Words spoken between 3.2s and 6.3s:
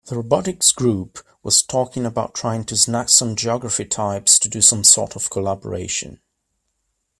geography types to do some sort of collaboration.